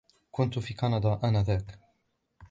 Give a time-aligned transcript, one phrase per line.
[0.31, 1.79] كنتُ في كندا آنذاك.